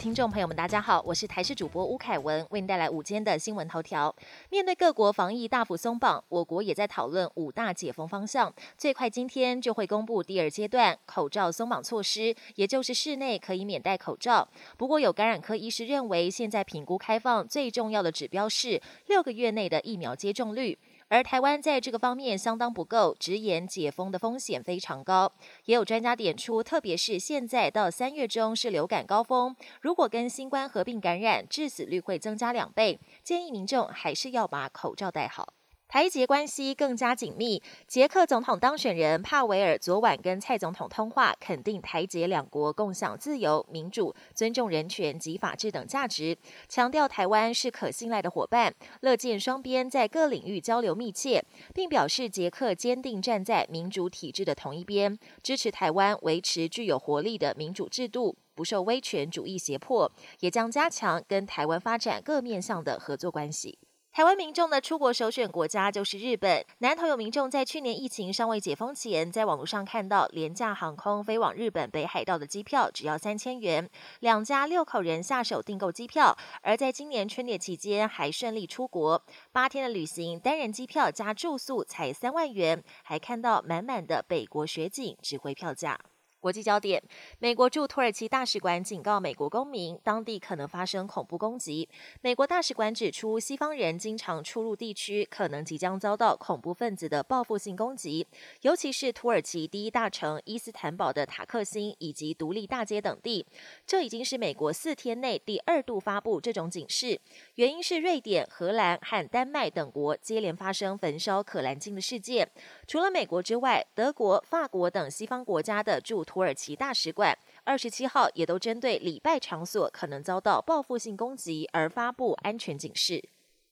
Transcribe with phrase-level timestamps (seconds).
[0.00, 4.16] 听众朋友们，大家好，我是台视主播吴凯文，为您带来午间的新闻头条。
[4.48, 14.48] 面对各国防疫大幅松绑，我国也在讨论五大解封方向，最快今天就会公布第二阶段口罩松绑措施，也就是室内可以免戴口罩。
[14.78, 20.78] 不过，有感染科医师认为，现在评估开放最重要的指标是六个月内的疫苗接种率。
[21.10, 25.32] 而台湾在这个方面相当不够，直言解封的风险非常高。
[25.64, 35.52] 也有专家点出，特别是现在到三月中是流感高峰，如果跟新冠合并感染，致死率会增加两倍，建议民众还是要把口罩戴好。
[35.90, 37.60] 台捷关系更加紧密。
[37.88, 63.76] 捷克总统当选人帕维尔昨晚跟蔡总统通话，肯定台捷两国共享自由、民主、尊重人权及法治等价值，强调台湾是可信赖的伙伴，乐见双边在各领域交流密切，并表示捷克坚定站在民主体制的同一边，支持台湾维持具有活力的民主制度，不受威权主义胁迫，也将加强跟台湾发展各面向的合作关系。
[64.12, 66.66] 台湾民众的出国首选国家就是日本。
[66.78, 73.88] 南投有民众在去年疫情尚未解封前，在网络上看到廉价航空飞往日本北海道的机票只要三千元，
[74.18, 79.22] 两家六口人下手订购机票，而在今年春节期间还顺利出国，
[79.52, 85.96] 八天的旅行单人机票加住宿才三万元，还看到满满的北国雪景，值回票价。
[86.40, 87.02] 国际焦点：
[87.38, 91.86] 美国驻土耳其大使馆警告美国公民，当地可能发生恐怖攻击。
[92.22, 98.26] 美国大使馆指出，西方人经常出入地区，可能即将遭到恐怖分子的报复性攻击，
[98.62, 103.46] 尤其是土耳其第一大城伊斯坦堡的塔克星以及独立大街等地。
[103.86, 107.20] 这已经是美国四天内第二度发布这种警示，
[107.56, 112.50] 原因是瑞典、荷兰和丹麦等国接连发生焚烧可兰经的事件。
[112.86, 123.28] 除了美国之外，德国、法国等西方国家的驻土耳其大使馆二十七号也都针对礼拜场所可能遭到报复性攻击而发布安全警示。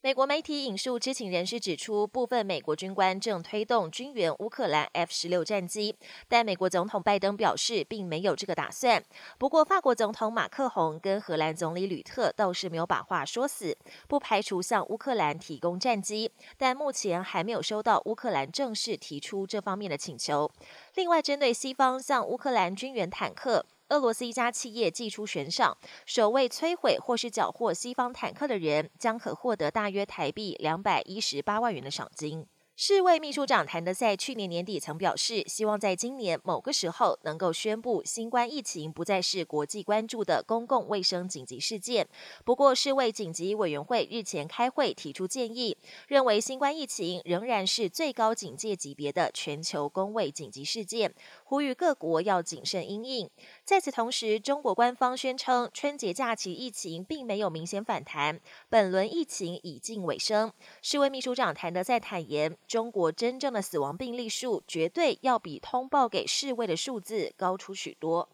[0.08, 5.94] 美国媒体引述知情人士指出，部分美国军官正推动军援乌克兰 F 十六战机，
[6.28, 9.04] 但美国总统拜登表示并没有这个打算。
[9.36, 13.76] 不过，法国总统马克宏跟荷兰总理吕特倒是没有把话说死，
[14.08, 20.50] 不排除向乌克兰提供战机，但目前还没有收到乌克兰正式提出这方面的请求。
[20.94, 23.66] 另外，针对西方向乌克兰军援坦克。
[23.88, 32.46] 俄罗斯一家企业寄出悬赏，首位摧毁或是缴获西方坦克的人，将可获得大约台币两百一十八万元的赏金。
[32.80, 42.06] 世卫秘书长谭德赛去年年底曾表示，希望在今年某个时候能够宣布新冠疫情不再是国际关注的公共卫生紧急事件。
[42.44, 51.12] 不过，世卫紧急委员会日前开会提出建议，认为新冠疫情仍然是最高警戒级别的全球公卫紧急事件，
[51.42, 53.28] 呼吁各国要谨慎应应。
[53.64, 58.38] 在此同时，中国官方宣称春节假期疫情并没有明显反弹，
[58.68, 60.52] 本轮疫情已近尾声。
[60.80, 62.56] 世卫秘书长谭德赛坦言。
[62.68, 68.28] 中国真正的死亡病例数绝对要比通报给世卫的数字高出许多。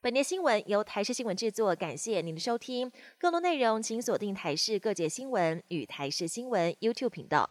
[0.00, 2.92] 本节新闻由台视新闻制作，感谢您的收听。
[3.18, 7.50] 更多内容请锁定台视各界新闻与台视新闻 YouTube 频道。